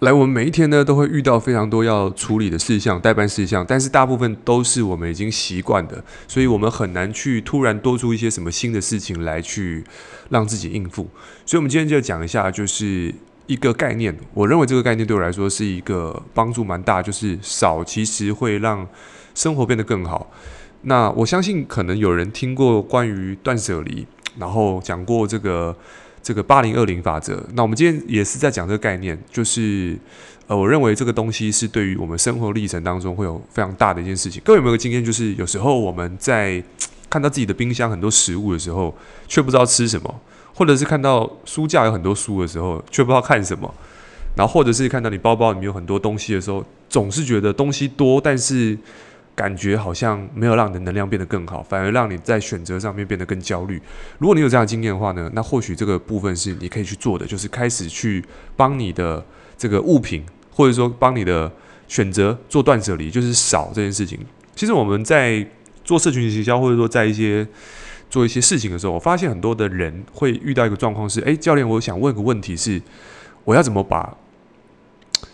[0.00, 9.82] 来，我们每一天呢都会遇到非常多要处理的事项、待办事项，但是大部分都是我们已经习惯的，所以我们很难去突然多出一些什么新的事情来去
[10.28, 11.08] 让自己应付。
[11.46, 13.14] 所以，我们今天就讲一下，就是
[13.46, 14.14] 一个概念。
[14.34, 18.86] 我认为这个概念对我来说是一个帮助蛮大，就是少其实会让
[19.34, 20.30] 生活变得更好。
[20.82, 24.06] 那我相信可能有人听过关于断舍离，
[24.38, 25.74] 然后讲过这个。
[26.26, 29.96] 这个八零二零法则，那我们今天也是在讲这个概念，就是
[30.48, 34.42] 呃，我认为这个东西是对于我们生活历程当中会有非常大的一件事情。
[34.44, 36.60] 各位有没有经验，就是有时候我们在
[37.08, 38.92] 看到自己的冰箱很多食物的时候，
[39.28, 40.12] 却不知道吃什么，
[40.52, 43.72] 或者是看到书架有很多书的时候，却不知道看什么，
[44.34, 48.76] 然后或者是看到你包包里面有很多东西的时候，总是觉得东西多，但是。
[49.36, 53.80] 感觉好像没有让你的能量变得更好，反而让你在选择上面变得更焦虑。
[54.18, 58.24] 如果你有这样的经验的话呢，那或许这个部分是你可以去做的，就是开始去
[58.56, 59.22] 帮你的
[59.58, 61.52] 这个物品，或者说帮你的
[61.86, 64.18] 选择做断舍离，就是少这件事情。
[64.54, 65.46] 其实我们在
[65.84, 67.46] 做社群营销，或者说在一些
[68.08, 72.80] 做一些事情的时候，我发现很多的人会遇到一个状况是：诶，教练，我想问个问题是，
[73.44, 74.16] 我要怎么把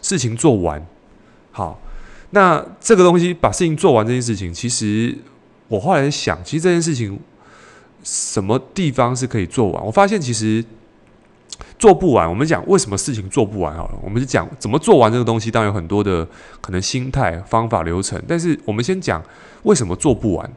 [0.01, 0.85] 事情做完？
[1.53, 1.81] 好。
[2.35, 5.15] 那这个东西把事情做完这件事情，其实
[5.69, 7.21] 我后来想，其实这件事情
[8.03, 9.85] 什么地方是可以做完？
[9.85, 10.65] 我发现其实
[11.79, 12.27] 做不完。
[12.27, 15.51] 我们讲为什么事情做不完好了，我们就讲怎么做完这个东西。
[15.51, 16.27] 当然有很多的
[16.63, 19.23] 可能心态、方法、流程，但是我们先讲
[19.65, 20.51] 为什么做不完。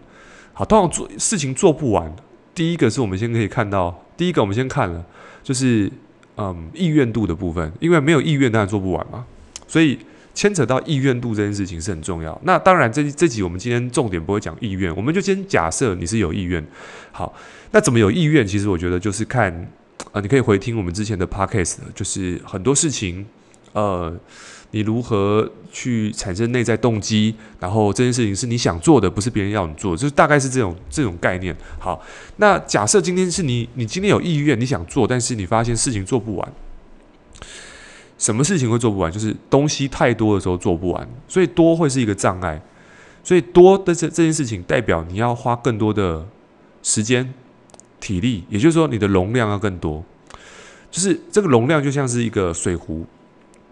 [0.53, 2.09] 好，通常做事情做不完，
[2.53, 5.03] 第一个是我们先可以看到，第一个我们先看了
[5.43, 5.91] 就是
[6.37, 9.25] 嗯意愿度的部分，因为没有意愿当然做不完嘛，
[9.67, 9.99] 所以。
[10.35, 12.39] 牵扯到意愿度这件事情是很重要。
[12.43, 16.63] 那当然这，这集我们今天重点不会讲意愿，我们就先假设你是有意愿。
[17.11, 17.33] 好，
[17.71, 18.45] 那怎么有意愿？
[18.45, 19.71] 其实我觉得就是看，
[20.11, 23.25] 呃，你可以回听我们之前的 podcast，就是很多事情，
[23.71, 24.13] 呃，
[24.71, 31.55] 你如何去产生内在动机，然后这件事情是你想做的，不是别人要你做，就是大概是这种这种概念。
[31.79, 32.03] 好，
[32.35, 36.53] 那假设今天是你，你今天有意愿，你想做，但是你发现事情做不完。
[38.25, 39.11] 什么事情会做不完？
[39.11, 42.59] 就是东西太多的时候做不完，所以多会是一个障碍。
[43.23, 46.25] 所以多的这这件事情代表你要花更多的
[46.81, 47.31] 时间、
[47.99, 50.03] 体力，也就是说你的容量要更多。
[50.89, 53.05] 就是这个容量就像是一个水壶，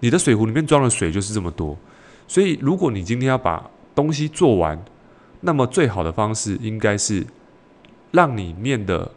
[0.02, 1.76] 你的水壶里面装的水就是这么多。
[2.28, 4.80] 所以如果你今天要把东西做完，
[5.42, 7.26] 那么最好的方式应该是
[8.12, 9.10] 让里面的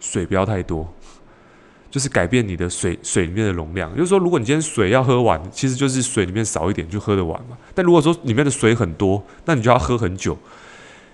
[0.00, 0.92] 水不要太多。
[1.92, 7.58] 就是改变你的水水里面的容量，就是说，如果你今天水要喝完，其实就是水里面少一点就喝得完嘛。
[7.74, 10.34] 但如果说里面的水很多，那你就要喝很久。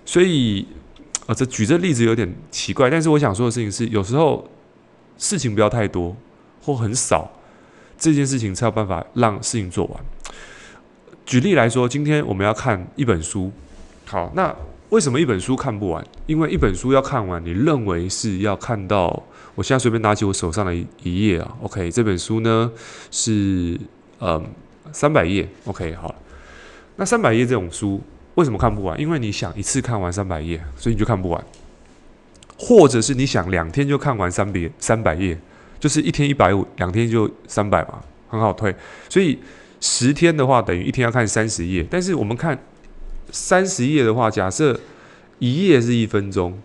[0.06, 0.64] 所以，
[1.26, 4.48] 呃，这举这例子有点奇怪，但是我想说的事情是，有时候
[5.16, 6.16] 事情不要太多
[6.62, 7.28] 或很少，
[7.98, 10.00] 这件事情才有办法让事情做完。
[11.26, 13.50] 举例来说，今天我们要看一本书，
[14.04, 14.54] 好，那
[14.90, 16.06] 为什么一本书看不完？
[16.26, 19.24] 因为一本书要看完，你认为是要看到。
[19.58, 22.70] 我现在随便拿起我手上的一页啊，OK，这本书呢
[23.10, 23.76] 是
[24.20, 24.46] 嗯
[24.92, 26.14] 三百页，OK，好了，
[26.94, 28.00] 那三百页这种书
[28.36, 28.98] 为什么看不完？
[29.00, 31.44] 因为你想一次看完三百页，所以你就看不完，
[32.56, 35.36] 或者是你想两天就看完三百三百页，
[35.80, 38.72] 就是一天一百五，两天就三百嘛，很好推。
[39.08, 39.36] 所以
[39.80, 41.84] 十天的话，等于一天要看三十页。
[41.90, 42.56] 但是我们看
[43.32, 44.78] 三十页的话，假设
[45.40, 46.56] 一页是一分钟。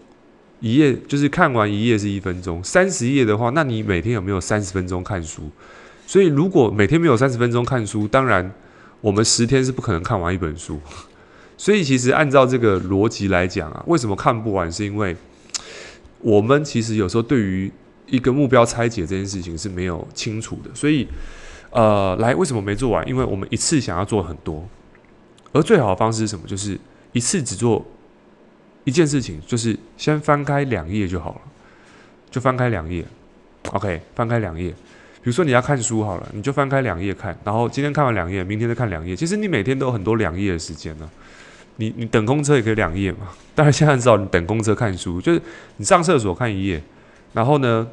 [0.63, 5.51] 一页就是看完一页是一分钟，三十页的话，那你每天有没有三十分钟看书？
[6.07, 8.49] 所以如果每天没有三十分钟看书，当然
[9.01, 10.79] 我们十天是不可能看完一本书。
[11.57, 14.71] 所以其实按照这个逻辑来讲啊，为什么看不完？
[14.71, 15.13] 是因为
[16.19, 17.69] 我们其实有时候对于
[18.07, 20.69] 一个目标拆解这件事情是没有清楚的。
[20.73, 21.05] 所以
[21.71, 23.05] 呃，来为什么没做完？
[23.05, 24.65] 因为我们一次想要做很多，
[25.51, 26.47] 而最好的方式是什么？
[26.47, 26.79] 就是
[27.11, 27.85] 一次只做。
[28.85, 31.41] 一件事情就是先翻开两页就好了，
[32.29, 33.05] 就翻开两页
[33.71, 34.69] ，OK，翻开两页。
[35.21, 39.15] 比如说你要看书好了，你就翻开两页看，然后今天看完两页，明天再看两页。
[39.15, 41.09] 其实你每天都有很多两页的时间呢。
[41.77, 43.29] 你你等公车也可以两页嘛。
[43.55, 45.41] 当然现在知道你等公车看书，就是
[45.77, 46.83] 你上厕所看一页，
[47.31, 47.87] 然后呢，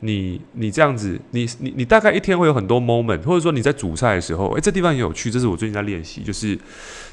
[0.00, 6.56] 你你这样子，你你你大概一天会有很多 moment，或者说你在煮菜的时候，诶，这地方很有趣，这是我最近在练习，就是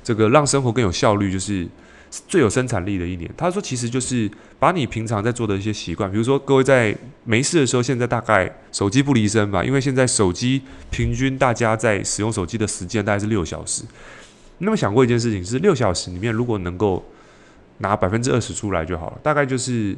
[0.03, 1.67] 这个让生活更有效率，就是。
[2.27, 13.83] 最有生产力的一年，他说，其实就是把你平常在做的一些习惯，比如说各位在没事的时候，现在大概手机不离身吧，因为现在手机平均大家在使用手机的时间大概是六小时。
[14.57, 17.05] 那么想过一件事情，是六小时里面如果能够
[17.77, 19.95] 拿百分之二十出来就好了，大概就是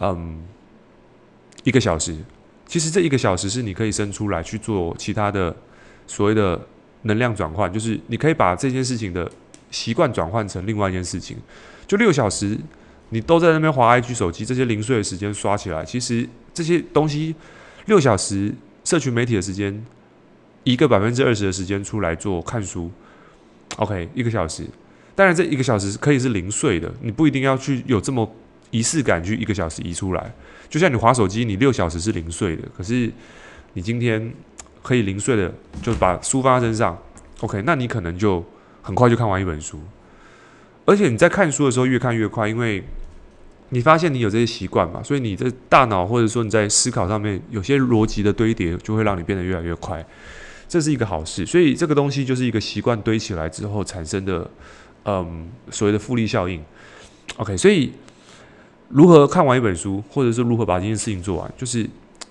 [0.00, 0.42] 嗯
[1.62, 2.16] 一个小时。
[2.66, 5.54] 其实这一个小时是你可以生出来去做其他的
[6.06, 6.60] 所谓的
[7.02, 9.30] 能量转换，就是你可以把这件事情的
[9.72, 11.36] 习惯转换成另外一件事情。
[11.88, 12.56] 就六小时，
[13.08, 17.34] 你都在那边滑 IG 手机，这些零碎的时间刷起来，其实这些东西
[17.86, 18.54] 六小时
[18.84, 19.84] 社群媒体的时间，
[20.62, 22.88] 一个百分之二十的时间出来做看书
[23.78, 24.64] ，OK，一个小时。
[25.14, 28.30] 当然，这一个小时可以是零碎的，你不一定要去有这么
[28.70, 30.32] 仪式感去一个小时移出来。
[30.70, 33.12] 就像你滑手机，你六小时是零碎的，可是
[33.74, 34.32] 你今天
[34.82, 35.52] 可以零碎的
[35.82, 36.96] 就把书放在身上
[37.40, 38.42] ，OK，那你可能就
[38.82, 39.80] 很快就看完一本书。
[40.84, 42.84] 而且你在看书的时候越看越快，因为
[43.70, 50.04] 你发现你有这些习惯嘛，所以你的大脑或者说你在思考上面有些逻辑的堆叠，就会让你变得越来越快，
[50.68, 51.46] 这是一个好事。
[51.46, 54.50] 所以这个东西就是一个习惯堆起来之后产生的。
[55.04, 56.62] 嗯，所谓的复利效应
[57.36, 57.92] ，OK，所以
[58.88, 61.84] 如何看完一本书，或者是如何把这件事情做完，就是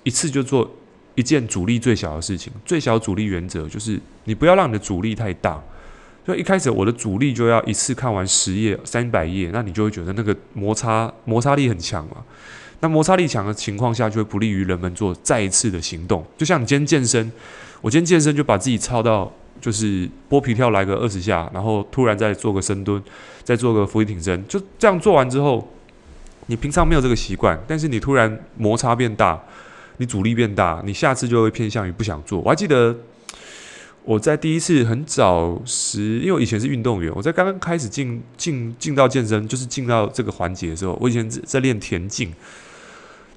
[0.04, 0.74] 一次就做
[1.16, 2.54] 一件阻力最小的事情。
[2.64, 5.62] 最小阻力原则就是你不要让你的阻力太大。
[6.26, 12.18] 所以一开始我的阻力就要一次看完十页、三百页，那你就会觉得那个摩擦摩擦力很强嘛。
[12.80, 16.26] 那摩擦力强的情况下，就会不利于人们做再一次的行动。
[16.38, 17.32] 就像你今天健身，
[17.82, 19.32] 我今天健身就把自己操到。
[19.60, 23.00] 就是剥皮跳来个二十下，然后突然再做个深蹲，
[23.44, 25.72] 再做个伏地挺身，就这样做完之后，
[26.48, 29.40] 你平常没有这个习惯，但是你突然摩擦变大，
[29.98, 32.40] 你阻力变大，你下次就会偏向于不想做。
[32.40, 32.96] 我还记得
[34.04, 42.34] 我在第一次很早时，因为我以前是运动员，我在刚刚开始进进进到健身，就是进到这个环节的时候，我以前在练田径。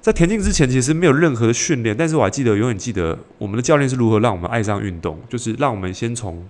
[0.01, 6.47] 在田径之前，其实没有任何的训练，但是我还记得，永远记得我们的教练是如何让我们爱上运动，就是让我们先从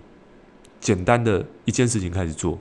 [0.81, 2.59] 简单的一件事情开始做，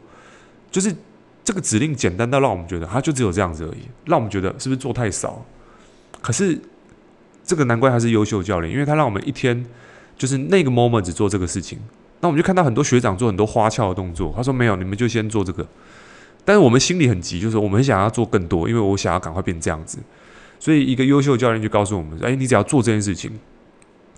[0.71, 0.95] 就是
[1.43, 5.45] 这个指令简单到让我们觉得，它就只有这样子而已，让我们觉得是不是做太少？
[6.21, 6.57] 可是
[7.43, 9.67] 这个难怪他是优秀教练，因为他让我们一天
[10.17, 11.79] 就是那个 moment 只做这个事情，
[12.21, 15.67] 那我们就看到很多学长做很多花俏的动作，他说没有，你们就先做这个，
[16.45, 19.99] 但是我们心里很急，就是我们很想要做更多，因为我想要赶快变这样子。
[20.61, 23.31] 所以，一个优秀的教练就告诉我们：“哎，你只要做这件事情，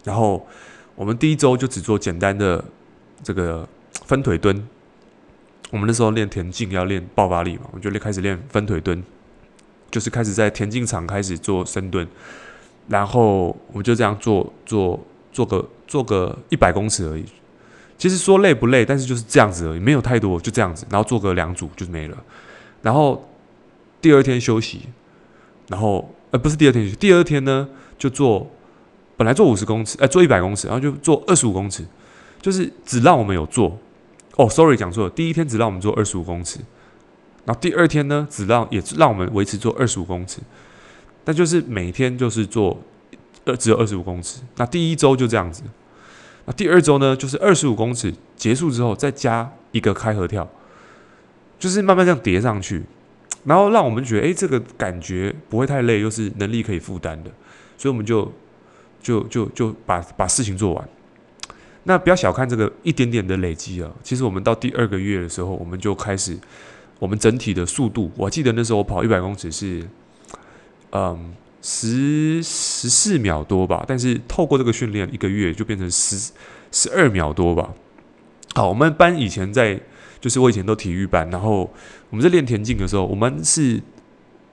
[0.04, 0.46] 然后
[0.94, 2.64] 我们第一周就只做简单的
[3.24, 3.68] 这个
[4.04, 4.68] 分腿蹲。
[5.72, 9.02] 我们那时候练田径要练爆发力嘛，我就开始练分腿蹲，
[9.90, 12.06] 就是开始在田径场开始做深蹲，
[12.86, 15.04] 然后我们就这样做做
[15.36, 17.24] 做个做个一百公尺而已。
[17.98, 20.86] 其实说累不累，但是就是这样子而已，没有太多，就这样子。
[20.88, 22.16] 然后做个两组就没了。
[22.80, 23.28] 然后
[24.00, 24.80] 第二天休息，
[25.68, 28.50] 然后。”呃，不是第二天休息，第二天呢就做，
[29.16, 31.84] 本来做五十公尺，呃，做一百公尺，然后就做二十五公尺，
[32.42, 33.78] 就是只让我们有做。
[34.34, 36.58] 哦，sorry，讲错了，第一天只让我们做二十五公尺，
[37.44, 40.40] 然后第二天呢，只让也让我们维持做二十五公尺，
[41.26, 42.76] 那就是每天就是做，
[43.46, 44.42] 呃，只有二十五公尺。
[44.56, 45.62] 那第一周就这样子，
[46.44, 50.46] 那第二周呢，就是二十五公尺结束之后再加一个开合跳，
[51.58, 52.82] 就是慢慢这样叠上去。
[53.44, 57.30] 然后让我们觉得，哎，这个感觉不会太累，又是能力可以负担的，
[57.78, 58.32] 所以我们就
[59.00, 60.88] 就就就把把事情做完。
[61.84, 66.36] 那不要小看这个一点点的累积啊，其实我们到第二个月的时候，我们就开始，
[66.98, 69.86] 我们整体的速度，我记得那时候我跑一百公尺是，
[70.90, 71.32] 嗯，
[71.68, 76.32] 十十四秒多吧，但是透过这个训练，一个月就变成十
[76.70, 77.74] 十二秒多吧。
[78.54, 79.80] 好，我们班以前在。
[80.18, 81.70] 就是我以前都体育班，然后
[82.08, 83.80] 我们在练田径的时候，我们是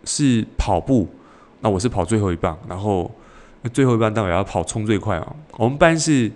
[0.03, 1.09] 是跑步，
[1.61, 3.09] 那我是跑最后一棒，然后
[3.71, 5.35] 最后一棒当然要跑冲最快啊。
[5.53, 6.29] 我们班是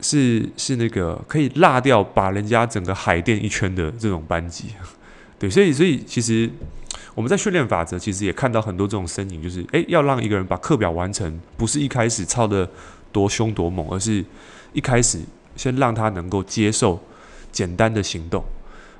[0.00, 4.70] 是是那个可以落掉把人家整个海淀一圈的这种班级，
[5.38, 6.50] 对，所以所以其实
[7.16, 12.70] 我们在训练法则其实也看到很多这种身影，就是诶，要让一个人把课表完成，不是一开始操得
[13.10, 14.24] 多凶多猛，而是
[14.72, 15.18] 一开始
[15.56, 17.02] 先让他能够接受。
[17.52, 18.44] 简单的行动，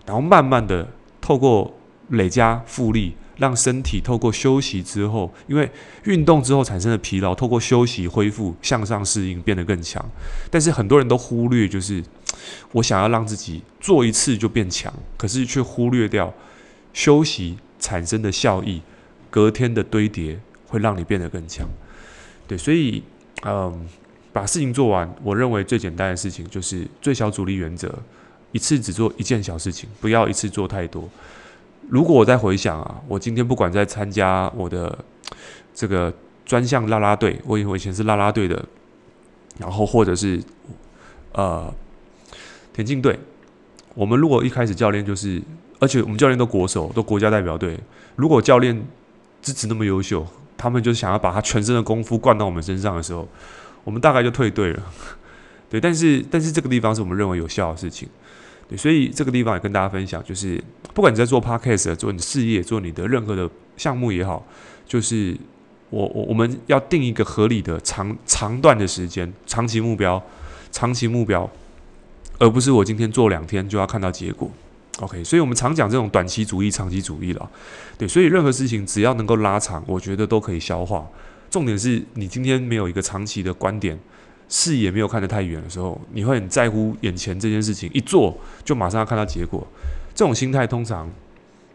[0.07, 0.89] 然后慢慢的
[1.21, 1.77] 透过
[2.09, 5.71] 累加复利，让身体透过休息之后，因为
[6.05, 10.03] 运动之后产生的疲劳，透过休息恢复向上适应，变得更强。
[10.51, 12.03] 但是很多人都忽略，就是
[12.73, 16.33] 我想要让自己做一次就变强，可是却忽略掉
[16.95, 18.81] 休息产生的效益，
[19.31, 21.67] 隔天的堆叠会让你变得更强。
[22.49, 23.03] 对，所以
[23.45, 23.87] 嗯，
[24.33, 27.93] 把事情做完，我认为最简单的事情就是最小阻力原则。
[28.53, 31.07] 一次只做一件小事情，不要一次做太多。
[31.91, 34.99] 如果我在回想啊，我今天不管在参加我的
[35.75, 36.13] 这个
[36.45, 38.65] 专项啦啦队，我以前是啦啦队的，
[39.59, 40.43] 然后或者是
[41.33, 41.73] 呃
[42.73, 43.19] 田径队，
[43.95, 45.43] 我们如果一开始教练就是，
[45.79, 47.79] 而且我们教练都国手，都国家代表队，
[48.17, 48.87] 如果教练
[49.43, 53.29] 资质那么优秀，他们就想要把他全身的功夫灌到我们身上的时候，
[53.85, 54.83] 我们大概就退队了。
[55.69, 58.09] 对，但是但是这个地方是我们认为有效的事情，
[58.69, 60.63] 对，所以这个地方也跟大家分享，就是
[60.95, 64.47] 不管你在做 podcast、做你的事业、做你的任何的项目也好，
[64.87, 65.37] 就是
[65.91, 70.23] 我我我们要定一个合理的长长段的时间、长期目标、
[70.71, 71.51] 长期目标，
[72.39, 74.51] 而不是我今天做两天就要看到结果。
[75.01, 77.51] OK，所以我们常讲这种短期主义、长期主义了，
[77.99, 81.07] 对，所以任何事情只要能够拉长，我觉得都可以消化。
[81.51, 83.99] 重点是你今天没有一个长期的观点，
[84.49, 89.67] 视野没有看得太远的时候，你会很在乎眼前这件事情，一做就马上要看到结果。
[90.15, 91.11] 这种心态通常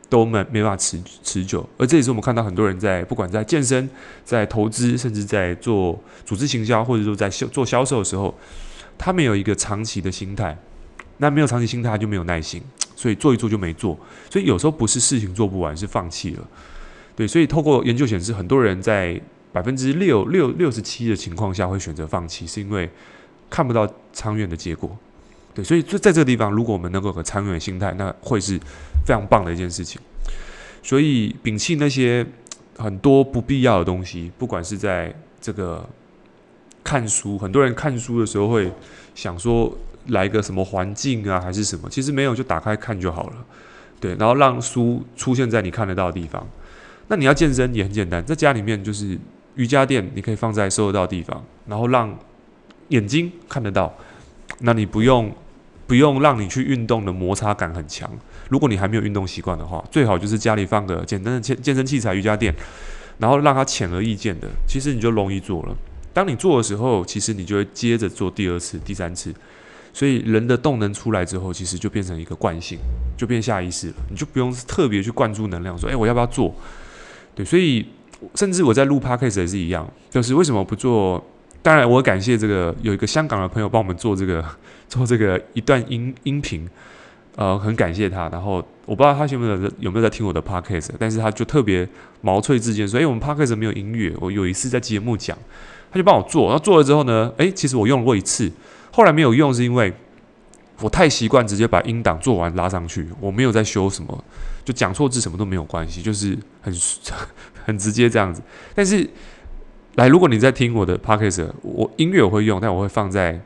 [0.10, 3.88] 都没没办法持持久，而这也是我们看到很多人在不管在健身、
[4.26, 8.36] 在投资，甚至在做组织行销，或者说在销做销售的时候，
[8.98, 10.58] 他没有一个长期的心态。
[11.18, 12.60] 那没有长期心态，就没有耐心。
[13.02, 13.98] 所以做一做就没做，
[14.30, 16.48] 所以有时候不是事情做不完，是放弃了。
[17.16, 19.20] 对，所以透过研究显示，很多人在
[19.52, 22.88] 百分之六六六十七的情况下会选择放弃，是因为
[23.50, 24.96] 看不到长远的结果。
[25.56, 28.56] 对，所以就在这个地方，如果我们能够有个长远的心态，那会是
[29.04, 30.00] 非常棒的一件事情。
[30.84, 32.24] 所以摒弃那些
[32.78, 35.90] 很多不必要的东西，不管是在这个
[36.84, 38.72] 看书，很多人看书的时候会
[39.16, 39.76] 想说。
[40.08, 41.90] 来个什么环境啊，还是什么？
[41.90, 43.36] 其实没有，就打开看就好了。
[44.00, 46.46] 对，然后让书出现在你看得到的地方。
[47.08, 49.18] 那你要健身也很简单，在家里面就是
[49.56, 52.18] 瑜伽垫，你可以放在收得到的地方，然后让
[52.88, 53.94] 眼睛看得到。
[54.60, 55.32] 那你不用
[55.86, 58.10] 不用让你去运动的摩擦感很强。
[58.50, 62.54] 如果你还没有运动习惯的话，最好就是家里放个简单的健健身器材瑜伽垫，
[63.18, 65.76] 然后让它显而易见的，其实你就容易做了。
[66.14, 69.34] 当你做的时候，其实你就会接着做第二次、第三次。
[69.94, 72.80] 所以人的动能出来之后，其实就变成一个惯性，
[73.18, 73.94] 就变下意识了。
[74.10, 76.54] 你就不用特别去灌注能量，说：“诶，我要不要做？”
[77.36, 77.86] 对，所以
[78.36, 81.24] 甚至我在录 Podcast 也是一样，就是为什么不做？
[81.64, 84.44] 当然，我感谢这个有一个香港的朋友帮我们做这个
[84.90, 86.68] 做这个一段音音频，
[87.36, 88.28] 呃，很感谢他。
[88.30, 88.56] 然后
[88.86, 91.88] 我不知道他有没有有没有在听我的 Podcast，但是他就特别
[92.22, 95.38] 毛遂自荐说：“诶，我们 Podcast 没有音乐。”我有一次在节目讲，
[95.92, 96.48] 他就帮我做。
[96.50, 98.52] 然后做了之后呢，诶，其实我用过一次。
[98.92, 99.94] 后来没有用，是因为
[100.82, 104.24] 我太习惯直接把音档做完拉上去，我没有在修什么，
[104.66, 106.74] 就讲错字什么都没有关系，就是很
[107.66, 108.42] 很直接这样子。
[108.74, 109.08] 但是，
[109.96, 113.40] 来，如果你在听我的 podcast，我音乐我会用，但我会放在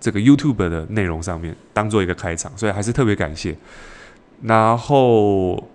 [0.00, 3.56] 这个 YouTube 的内容上面，当做一个开场，所以还是特别感谢。
[4.42, 5.68] 然后，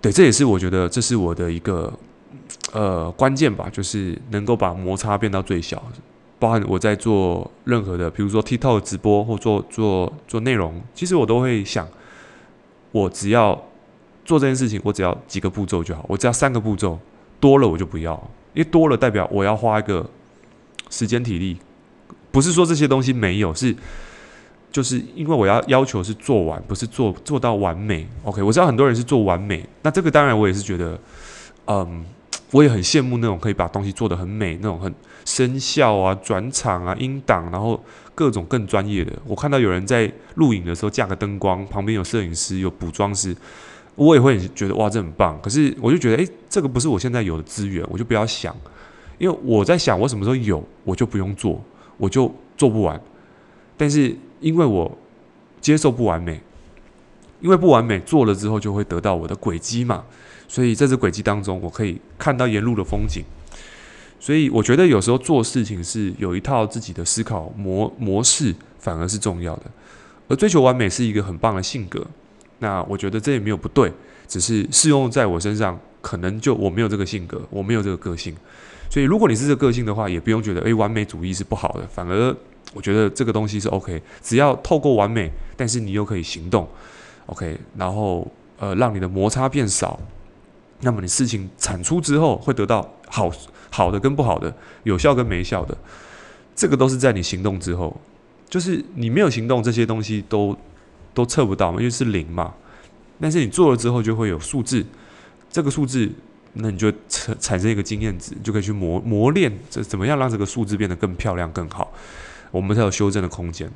[0.00, 1.92] 对，这也是我觉得这是我的一个
[2.72, 5.82] 呃关键吧，就是能够把摩擦变到最小。
[6.40, 11.86] 包含我在做任何的，比如说 TikTok 直播或做做做内容，其实我都会想，
[12.90, 13.62] 我只要
[14.24, 16.98] 做这件事情，我只要几个步骤就好，我只要三个步骤，
[17.38, 18.14] 多了我就不要，
[18.54, 20.08] 因为多了代表我要花一个
[20.88, 21.58] 时间体力，
[22.32, 23.76] 不是说这些东西没有，是
[24.72, 28.08] 就是因为我要要求是做完，不是做做到完美。
[28.24, 30.98] OK，我知道很多人是做完美，那这个当然我也是觉得，
[31.66, 32.04] 嗯。
[32.52, 34.92] 我也很羡慕那种可以把东西做得很美，那种很
[35.24, 37.82] 声效啊、转场啊、音档，然后
[38.14, 39.12] 各种更专业的。
[39.26, 43.36] 我看到有人在录影的时候架个灯光，旁边有摄影师、有补妆师，
[43.94, 45.38] 我也会觉得哇，这很棒。
[45.42, 48.56] 可是我就觉得，诶，这个不是我现在有的资源，我就不要想，
[49.18, 51.62] 因为我在想，我什么时候有，我就不用做，
[51.96, 53.00] 我就做不完。
[53.76, 54.98] 但是因为我
[55.60, 56.40] 接受不完美，
[57.40, 60.04] 因为不完美做了之后，就会得到我的轨迹嘛。
[60.48, 63.22] 所以在这轨迹当中，我可以看到沿路的风景。
[64.20, 69.62] 所以我觉得有时候做事情是有一套自己的思考模模式，反而是重要的。
[70.28, 72.06] 而追求完美是一个很棒的性格。
[72.58, 73.90] 那我觉得这也没有不对，
[74.28, 78.36] 只是适用在我身上，可能就我没有这个性格，我没有这个个性。
[78.90, 81.86] 所以如果你是这个个性的话，也不用觉得诶，完美主义是不好的。
[81.86, 82.36] 反而
[82.74, 86.68] 我觉得这个东西是 OK，只要透过完美，但是你又可以行动
[87.26, 89.98] ，OK，然后呃让你的摩擦变少。
[90.80, 93.30] 那么你事情产出之后会得到好
[93.70, 95.76] 好的跟不好的，有效跟没效的，
[96.54, 98.00] 这个都是在你行动之后，
[98.48, 100.56] 就是你没有行动，这些东西都
[101.12, 102.54] 都测不到嘛，因为是零嘛。
[103.20, 104.84] 但是你做了之后就会有数字，
[105.50, 106.10] 这个数字，
[106.54, 111.92] 那你就产产生一个经验值，就可以去磨磨练，这怎么样让这个数字变得更漂亮更好，
[112.50, 113.70] 我们才有修正的空间。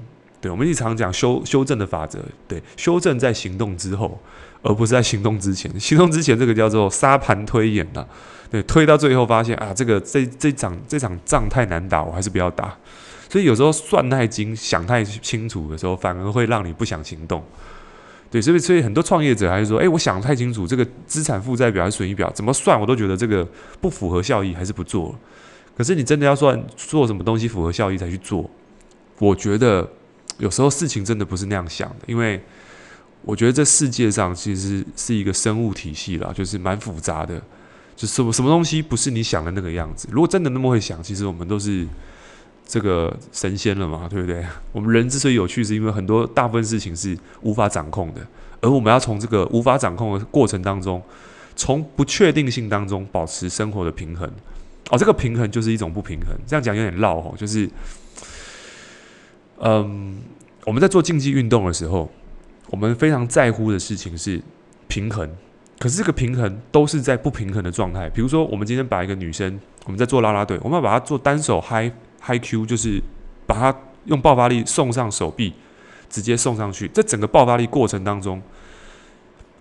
[0.44, 4.20] 对，我们一直常讲修修正的法则，对，修正在行动之后，
[4.60, 5.72] 而不是在行动之前。
[5.80, 8.04] 行动之前这个叫做沙盘推演呐，
[8.50, 12.76] 对，推到最后发现啊，这个这这场这场仗太难打，我还是不要打。
[13.30, 17.42] 所以有时候算太精、想太清楚的时候，反而会让你不想行动。
[18.30, 23.48] 对，所以所以很多创业者还是说，诶，我想太清楚，这个资产负债表还是损益表怎么算，我都觉得这个
[23.80, 25.18] 不符合效益，还是不做。
[25.74, 28.50] 可是你真的要算做什么东西符合效益才去做，
[29.18, 29.88] 我觉得
[30.38, 32.40] 有时候事情真的不是那样想的，因为
[33.22, 37.40] 我觉得这世界上其实是一个生物体系啦，就是蛮复杂的，
[37.96, 40.08] 就什么什么东西不是你想的那个样子。
[40.10, 41.86] 如果真的那么会想，其实我们都是
[42.66, 44.44] 这个神仙了嘛，对不对？
[44.72, 48.20] 我们人之所以有趣，是因为很多大部分事情是无法掌控的，
[48.60, 51.02] 而我们要从这个无法掌控的过程当中，
[51.56, 54.30] 从不确定性当中保持生活的平衡。
[54.90, 56.36] 哦，这个平衡就是一种不平衡。
[56.46, 57.66] 这样讲有点绕哦，就是，
[59.66, 60.18] 嗯，
[60.66, 62.10] 我们在做竞技运动的时候，
[62.68, 64.40] 我们非常在乎的事情是
[64.88, 65.28] 平衡。
[65.78, 68.08] 可是这个平衡都是在不平衡的状态。
[68.10, 71.90] 比如说，我们今天把一个女生，我们在做拉拉队，我们要把她做单手 high
[72.22, 73.02] high Q，就是
[73.46, 75.54] 把她用爆发力送上手臂，
[76.10, 76.86] 直接送上去。
[76.88, 78.40] 在整个爆发力过程当中。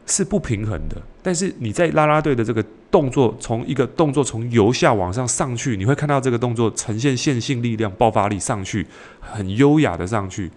[0.05, 8.86] 是不平衡的，但是你在拉拉队的这个动作，从一个动作从由下往上上去，你会看到这个动作呈现线性力量、爆发力上去，
[9.22, 10.51] 很优雅的上去，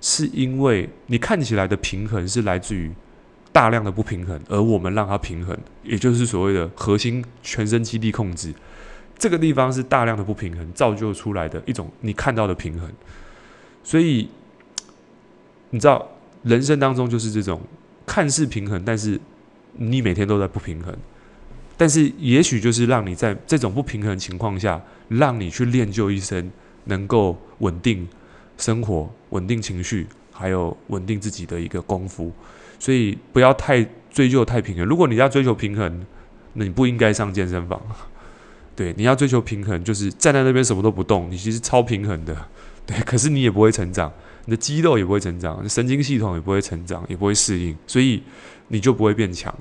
[0.00, 2.90] 是因为你看起来的平衡是来自于
[3.52, 8.54] 大量的不平衡，而我们让它平衡，也就是所谓的核心全身肌力控制，
[9.18, 12.90] 这个地方是大量的不平衡造就出来的一种你看到的平衡，
[13.84, 14.30] 所以
[15.68, 16.08] 你知道
[16.42, 17.60] 人生当中就是这种。
[18.12, 19.18] 看似平衡，但是
[19.72, 20.94] 你每天都在不平衡。
[21.78, 24.78] 但是也许就是让你在这种不平衡情况下，
[25.08, 26.52] 让你去练就一身
[26.84, 28.06] 能够稳定
[28.58, 32.30] 生活、稳定情绪，还有稳定自己的一个功夫。
[32.78, 34.84] 所以不要太追求太平衡。
[34.84, 36.04] 如果你要追求平衡，
[36.52, 37.80] 那你不应该上健身房。
[38.76, 42.36] 对，你要追求平衡，就是站在那边什么都不动，你其实超平衡的。
[42.84, 44.12] 对，可是你也不会成长。
[44.44, 48.22] 你的肌肉也不会成长，神经系统也不会成长，也不会适应，所以
[48.68, 49.54] 你就不会变强。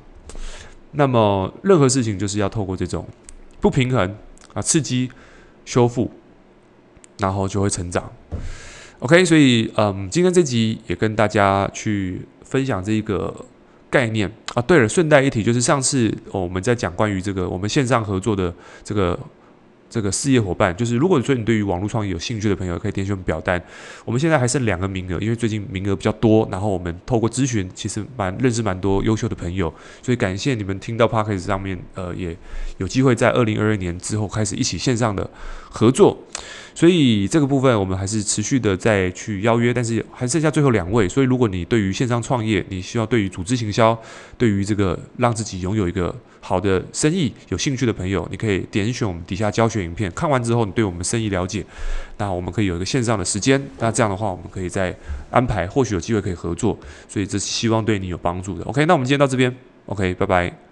[0.94, 3.08] 那么任何事情就是要透过这种
[3.60, 4.18] 不平衡
[4.54, 5.10] 啊，刺激、
[5.66, 6.12] 修复，
[7.20, 8.12] 然后就会成长。
[9.00, 13.46] OK，所以嗯，今天这集也跟大家去分享这一个
[13.89, 14.62] 概念啊。
[14.62, 19.20] 对了，顺带一提，就是上次我们在讲关于这个我们线上合作的这个。
[19.91, 23.62] 这个事业伙伴，就是如果说你对于网络创业有兴趣的朋友，可以点选表单。
[24.06, 32.36] 我们现在还剩两个名额，因为最近名额比较多，然后我们透过咨询，其实蛮认识蛮多优秀的朋友，所以感谢你们听到 Podcast 上面，呃，也
[32.77, 35.30] 有机会在二零二二年之后开始一起线上的
[35.69, 36.17] 合作。
[36.74, 41.08] 所以这个部分我们还是持续的再去邀约，但是还剩下最后两位。
[41.08, 43.98] 所以如果你对于线上创业，你需要对于组织行销，
[44.38, 51.66] 对于这个让自己拥有一个好的生意有兴趣的朋友，你可以点选我们底下教学影片，看完之后你对我们生意了解，
[52.18, 53.62] 那我们可以有一个线上的时间。
[53.80, 54.96] 那这样的话，我们可以再
[55.30, 56.78] 安排，或许有机会可以合作。
[57.08, 58.64] 所以这是希望对你有帮助的。
[58.66, 60.70] OK，那我们今天到这边，OK，拜拜。